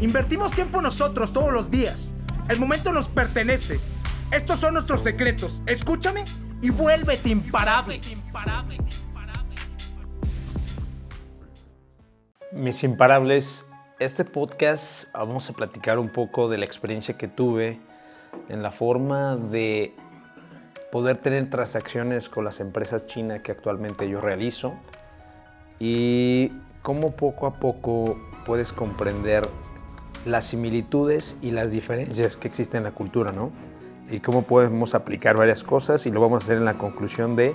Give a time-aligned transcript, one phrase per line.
[0.00, 2.14] Invertimos tiempo nosotros todos los días.
[2.48, 3.80] El momento nos pertenece.
[4.32, 5.62] Estos son nuestros secretos.
[5.66, 6.24] Escúchame
[6.62, 8.00] y vuélvete imparable.
[12.50, 13.66] Mis imparables,
[13.98, 17.78] este podcast vamos a platicar un poco de la experiencia que tuve
[18.48, 19.94] en la forma de
[20.90, 24.72] poder tener transacciones con las empresas chinas que actualmente yo realizo
[25.78, 29.46] y cómo poco a poco puedes comprender
[30.24, 33.50] las similitudes y las diferencias que existen en la cultura, ¿no?
[34.10, 37.54] Y cómo podemos aplicar varias cosas y lo vamos a hacer en la conclusión de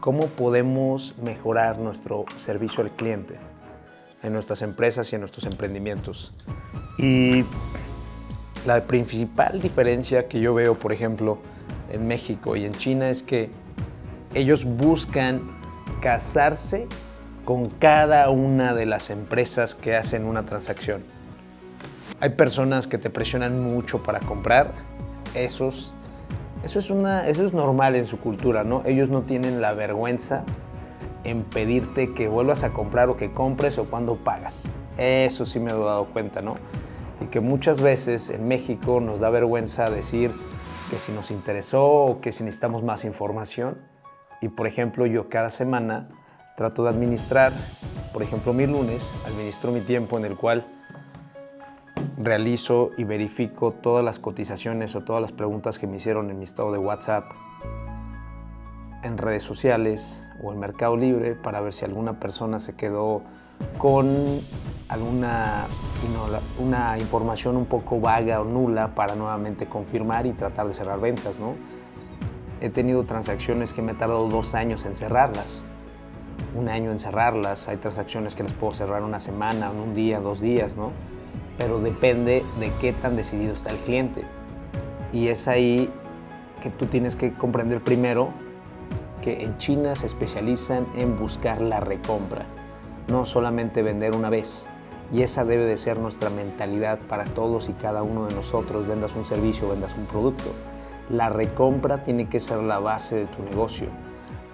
[0.00, 3.38] cómo podemos mejorar nuestro servicio al cliente
[4.22, 6.32] en nuestras empresas y en nuestros emprendimientos.
[6.98, 7.44] Y
[8.66, 11.38] la principal diferencia que yo veo, por ejemplo,
[11.90, 13.50] en México y en China es que
[14.34, 15.42] ellos buscan
[16.00, 16.86] casarse
[17.44, 21.02] con cada una de las empresas que hacen una transacción.
[22.22, 24.70] Hay personas que te presionan mucho para comprar,
[25.34, 25.92] esos,
[26.62, 28.82] eso, es una, eso es normal en su cultura, ¿no?
[28.84, 30.44] Ellos no tienen la vergüenza
[31.24, 34.68] en pedirte que vuelvas a comprar o que compres o cuando pagas.
[34.96, 36.54] Eso sí me he dado cuenta, ¿no?
[37.20, 40.30] Y que muchas veces en México nos da vergüenza decir,
[40.90, 43.78] que si nos interesó o que si necesitamos más información.
[44.40, 46.08] Y por ejemplo, yo cada semana
[46.56, 47.52] trato de administrar,
[48.12, 50.64] por ejemplo, mi lunes, administro mi tiempo en el cual
[52.24, 56.44] realizo y verifico todas las cotizaciones o todas las preguntas que me hicieron en mi
[56.44, 57.32] estado de WhatsApp,
[59.02, 63.22] en redes sociales o en Mercado Libre para ver si alguna persona se quedó
[63.78, 64.40] con
[64.88, 65.66] alguna
[66.58, 71.38] una información un poco vaga o nula para nuevamente confirmar y tratar de cerrar ventas,
[71.38, 71.54] ¿no?
[72.60, 75.64] He tenido transacciones que me he tardado dos años en cerrarlas,
[76.54, 80.40] un año en cerrarlas, hay transacciones que las puedo cerrar una semana, un día, dos
[80.40, 80.90] días, ¿no?
[81.58, 84.22] Pero depende de qué tan decidido está el cliente.
[85.12, 85.90] Y es ahí
[86.62, 88.30] que tú tienes que comprender primero
[89.20, 92.46] que en China se especializan en buscar la recompra
[93.08, 94.66] no solamente vender una vez.
[95.12, 99.14] Y esa debe de ser nuestra mentalidad para todos y cada uno de nosotros, vendas
[99.14, 100.44] un servicio, vendas un producto.
[101.10, 103.88] La recompra tiene que ser la base de tu negocio,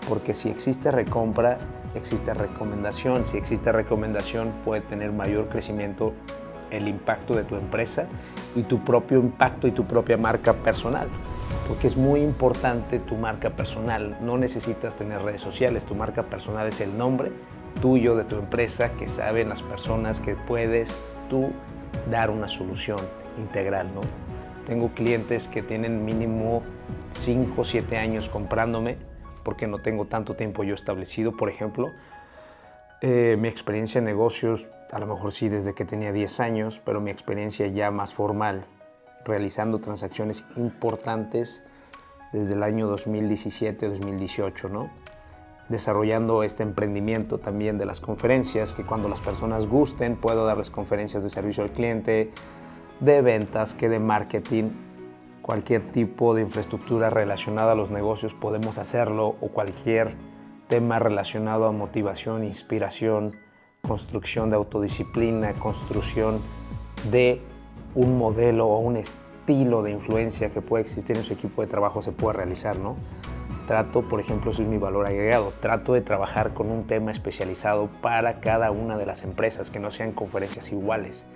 [0.09, 1.59] porque si existe recompra,
[1.95, 3.25] existe recomendación.
[3.25, 6.13] Si existe recomendación, puede tener mayor crecimiento
[6.71, 8.07] el impacto de tu empresa
[8.55, 11.09] y tu propio impacto y tu propia marca personal.
[11.67, 14.17] Porque es muy importante tu marca personal.
[14.21, 17.31] No necesitas tener redes sociales, tu marca personal es el nombre
[17.81, 21.51] tuyo, de tu empresa, que saben las personas que puedes tú
[22.11, 22.99] dar una solución
[23.39, 24.01] integral, ¿no?
[24.67, 26.63] Tengo clientes que tienen mínimo
[27.13, 28.97] 5 o 7 años comprándome
[29.43, 31.93] porque no tengo tanto tiempo yo establecido, por ejemplo.
[33.01, 37.01] Eh, mi experiencia en negocios, a lo mejor sí desde que tenía 10 años, pero
[37.01, 38.67] mi experiencia ya más formal,
[39.25, 41.63] realizando transacciones importantes
[42.33, 44.91] desde el año 2017-2018, ¿no?
[45.69, 51.23] desarrollando este emprendimiento también de las conferencias, que cuando las personas gusten puedo darles conferencias
[51.23, 52.33] de servicio al cliente,
[53.01, 54.71] de ventas, que de marketing,
[55.43, 60.15] cualquier tipo de infraestructura relacionada a los negocios podemos hacerlo o cualquier
[60.69, 63.35] tema relacionado a motivación, inspiración,
[63.83, 66.41] construcción de autodisciplina, construcción
[67.11, 67.41] de
[67.95, 72.03] un modelo o un estilo de influencia que puede existir en su equipo de trabajo
[72.03, 72.97] se puede realizar, ¿no?
[73.69, 77.91] trato, por ejemplo, eso es mi valor agregado, trato de trabajar con un tema especializado
[78.01, 81.27] para cada una de las empresas, que no sean conferencias iguales.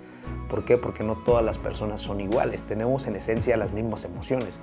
[0.49, 0.77] ¿Por qué?
[0.77, 4.61] Porque no todas las personas son iguales, tenemos en esencia las mismas emociones,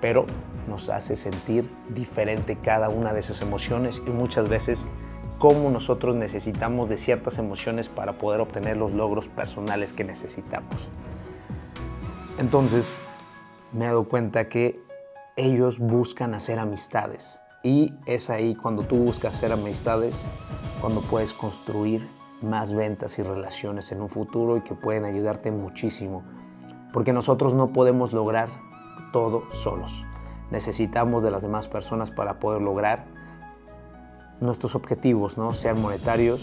[0.00, 0.26] pero
[0.68, 4.88] nos hace sentir diferente cada una de esas emociones y muchas veces
[5.38, 10.88] cómo nosotros necesitamos de ciertas emociones para poder obtener los logros personales que necesitamos.
[12.38, 12.98] Entonces,
[13.72, 14.80] me he dado cuenta que
[15.36, 17.40] ellos buscan hacer amistades.
[17.62, 20.24] Y es ahí cuando tú buscas hacer amistades,
[20.80, 22.08] cuando puedes construir
[22.42, 26.22] más ventas y relaciones en un futuro y que pueden ayudarte muchísimo.
[26.92, 28.48] Porque nosotros no podemos lograr
[29.16, 30.04] todo solos.
[30.50, 33.06] Necesitamos de las demás personas para poder lograr
[34.42, 35.54] nuestros objetivos, ¿no?
[35.54, 36.42] sean monetarios,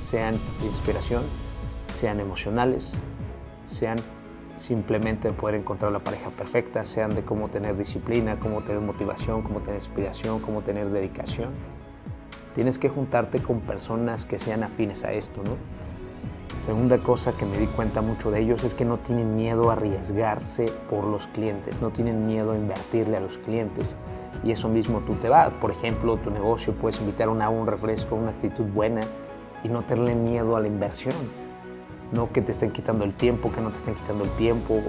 [0.00, 1.22] sean de inspiración,
[1.92, 2.98] sean emocionales
[3.66, 3.98] sean
[4.56, 9.42] simplemente de poder encontrar la pareja perfecta, sean de cómo tener disciplina, cómo tener motivación,
[9.42, 11.50] cómo tener inspiración, cómo tener dedicación.
[12.54, 15.56] Tienes que juntarte con personas que sean afines a esto, ¿no?
[16.66, 19.74] Segunda cosa que me di cuenta mucho de ellos es que no tienen miedo a
[19.74, 23.94] arriesgarse por los clientes, no tienen miedo a invertirle a los clientes
[24.42, 25.52] y eso mismo tú te vas.
[25.60, 29.00] Por ejemplo, tu negocio puedes invitar a un agua, un refresco, una actitud buena
[29.62, 31.14] y no tenerle miedo a la inversión.
[32.10, 34.82] No que te estén quitando el tiempo, que no te estén quitando el tiempo.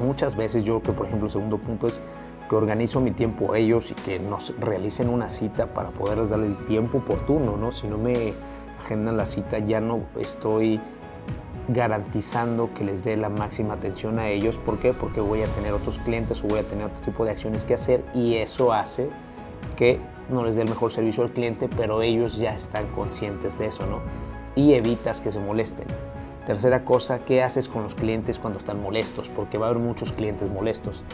[0.00, 2.00] Muchas veces yo que por ejemplo el segundo punto es
[2.48, 6.46] que organizo mi tiempo a ellos y que nos realicen una cita para poderles darle
[6.46, 7.72] el tiempo oportuno, ¿no?
[7.72, 8.34] Si no me
[8.78, 10.80] agendan la cita ya no estoy
[11.68, 14.58] garantizando que les dé la máxima atención a ellos.
[14.58, 14.92] ¿Por qué?
[14.94, 17.74] Porque voy a tener otros clientes o voy a tener otro tipo de acciones que
[17.74, 19.08] hacer y eso hace
[19.76, 20.00] que
[20.30, 23.86] no les dé el mejor servicio al cliente, pero ellos ya están conscientes de eso,
[23.86, 24.00] ¿no?
[24.54, 25.86] Y evitas que se molesten.
[26.46, 29.28] Tercera cosa, ¿qué haces con los clientes cuando están molestos?
[29.28, 31.04] Porque va a haber muchos clientes molestos.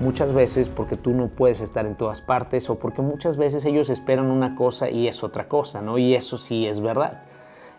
[0.00, 3.90] Muchas veces porque tú no puedes estar en todas partes o porque muchas veces ellos
[3.90, 5.98] esperan una cosa y es otra cosa, ¿no?
[5.98, 7.22] Y eso sí es verdad.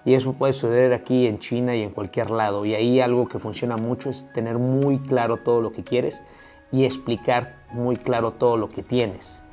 [0.06, 2.66] Y eso puede suceder aquí en China y en cualquier lado.
[2.66, 6.22] Y ahí algo que funciona mucho es tener muy claro todo lo que quieres
[6.72, 9.44] y explicar muy claro todo lo que tienes.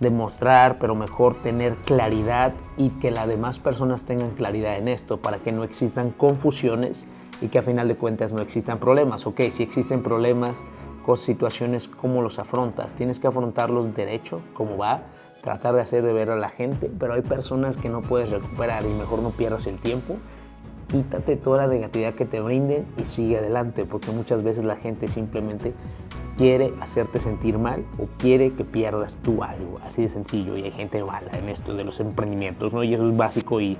[0.00, 5.38] Demostrar, pero mejor tener claridad y que las demás personas tengan claridad en esto para
[5.38, 7.06] que no existan confusiones
[7.40, 9.26] y que a final de cuentas no existan problemas.
[9.26, 10.62] Ok, si existen problemas,
[11.04, 12.94] cosas, situaciones, ¿cómo los afrontas?
[12.94, 15.02] Tienes que afrontarlos derecho, como va,
[15.48, 18.84] tratar de hacer de ver a la gente, pero hay personas que no puedes recuperar
[18.84, 20.18] y mejor no pierdas el tiempo.
[20.88, 25.08] Quítate toda la negatividad que te brinden y sigue adelante, porque muchas veces la gente
[25.08, 25.72] simplemente
[26.36, 30.54] quiere hacerte sentir mal o quiere que pierdas tú algo, así de sencillo.
[30.58, 32.84] Y hay gente mala en esto de los emprendimientos, ¿no?
[32.84, 33.78] Y eso es básico y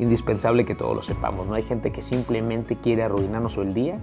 [0.00, 1.54] indispensable que todos lo sepamos, ¿no?
[1.54, 4.00] Hay gente que simplemente quiere arruinarnos el día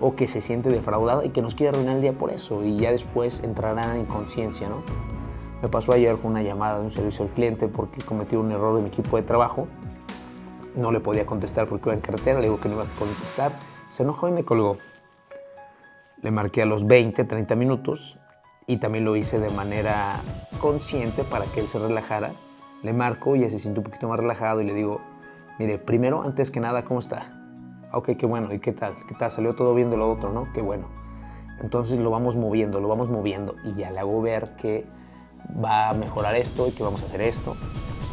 [0.00, 2.76] o que se siente defraudada y que nos quiere arruinar el día por eso y
[2.76, 4.82] ya después entrarán en conciencia, ¿no?
[5.62, 8.76] Me pasó ayer con una llamada de un servicio al cliente porque cometí un error
[8.76, 9.68] de mi equipo de trabajo.
[10.74, 13.52] No le podía contestar porque iba en carretera, le digo que no iba a contestar.
[13.90, 14.78] Se enojó y me colgó.
[16.22, 18.18] Le marqué a los 20, 30 minutos
[18.66, 20.20] y también lo hice de manera
[20.60, 22.32] consciente para que él se relajara.
[22.82, 25.02] Le marco y ya se siente un poquito más relajado y le digo,
[25.58, 27.32] mire, primero, antes que nada, ¿cómo está?
[27.92, 28.94] Ah, ok, qué bueno, ¿y qué tal?
[29.06, 29.30] ¿Qué tal?
[29.30, 30.50] Salió todo bien de lo otro, ¿no?
[30.54, 30.88] Qué bueno.
[31.60, 34.86] Entonces lo vamos moviendo, lo vamos moviendo y ya le hago ver que
[35.62, 37.56] va a mejorar esto y que vamos a hacer esto.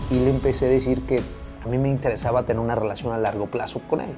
[0.09, 1.21] Y le empecé a decir que
[1.63, 4.13] a mí me interesaba tener una relación a largo plazo con él.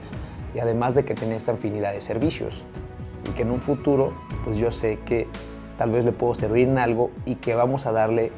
[0.54, 2.66] Y además de que tenía esta infinidad de servicios.
[3.28, 4.14] Y que en un futuro,
[4.44, 5.28] pues yo sé que
[5.78, 8.32] tal vez le puedo servir en algo y que vamos a darle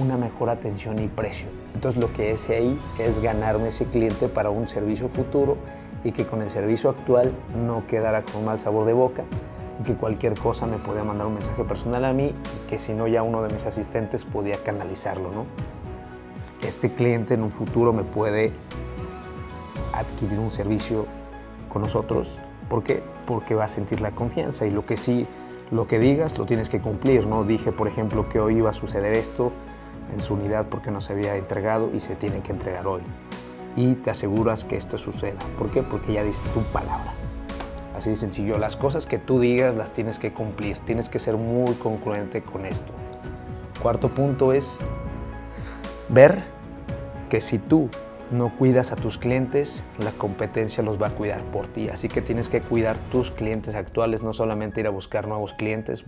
[0.00, 1.48] una mejor atención y precio.
[1.74, 5.56] Entonces lo que hice ahí es ganarme ese cliente para un servicio futuro
[6.04, 7.32] y que con el servicio actual
[7.66, 9.24] no quedara con mal sabor de boca
[9.82, 13.06] que cualquier cosa me podía mandar un mensaje personal a mí y que si no
[13.06, 15.46] ya uno de mis asistentes podía canalizarlo, ¿no?
[16.66, 18.52] Este cliente en un futuro me puede
[19.94, 21.06] adquirir un servicio
[21.68, 22.38] con nosotros.
[22.68, 23.02] ¿Por qué?
[23.26, 25.26] Porque va a sentir la confianza y lo que sí,
[25.70, 27.44] lo que digas lo tienes que cumplir, ¿no?
[27.44, 29.52] Dije, por ejemplo, que hoy iba a suceder esto
[30.12, 33.02] en su unidad porque no se había entregado y se tiene que entregar hoy.
[33.76, 35.38] Y te aseguras que esto suceda.
[35.58, 35.82] ¿Por qué?
[35.82, 37.19] Porque ya diste tu palabra.
[38.00, 38.56] Así de sencillo.
[38.56, 40.78] Las cosas que tú digas las tienes que cumplir.
[40.78, 42.94] Tienes que ser muy concluente con esto.
[43.82, 44.80] Cuarto punto es
[46.08, 46.42] ver
[47.28, 47.90] que si tú
[48.30, 51.90] no cuidas a tus clientes, la competencia los va a cuidar por ti.
[51.90, 56.02] Así que tienes que cuidar tus clientes actuales, no solamente ir a buscar nuevos clientes.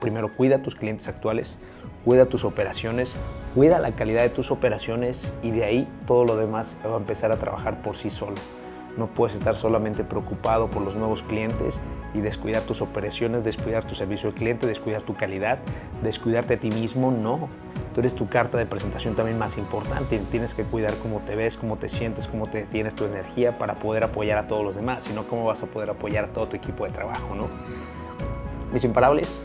[0.00, 1.60] Primero cuida tus clientes actuales,
[2.04, 3.16] cuida tus operaciones,
[3.54, 7.30] cuida la calidad de tus operaciones y de ahí todo lo demás va a empezar
[7.30, 8.34] a trabajar por sí solo.
[8.96, 11.82] No puedes estar solamente preocupado por los nuevos clientes
[12.14, 15.58] y descuidar tus operaciones, descuidar tu servicio al cliente, descuidar tu calidad,
[16.02, 17.10] descuidarte a ti mismo.
[17.10, 17.48] No,
[17.94, 20.18] tú eres tu carta de presentación también más importante.
[20.30, 23.74] Tienes que cuidar cómo te ves, cómo te sientes, cómo te tienes tu energía para
[23.74, 26.56] poder apoyar a todos los demás, sino cómo vas a poder apoyar a todo tu
[26.56, 27.48] equipo de trabajo, ¿no?
[28.72, 29.42] Mis imparables,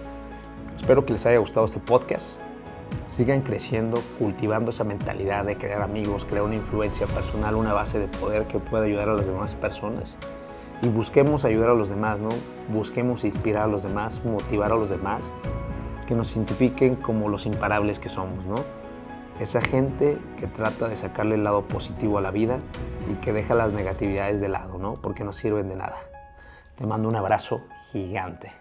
[0.75, 2.41] espero que les haya gustado este podcast
[3.05, 8.07] sigan creciendo, cultivando esa mentalidad de crear amigos, crear una influencia personal, una base de
[8.07, 10.17] poder que pueda ayudar a las demás personas.
[10.81, 12.29] Y busquemos ayudar a los demás, ¿no?
[12.69, 15.31] Busquemos inspirar a los demás, motivar a los demás,
[16.07, 18.55] que nos identifiquen como los imparables que somos, ¿no?
[19.39, 22.59] Esa gente que trata de sacarle el lado positivo a la vida
[23.11, 24.95] y que deja las negatividades de lado, ¿no?
[24.95, 25.97] Porque no sirven de nada.
[26.75, 28.60] Te mando un abrazo gigante.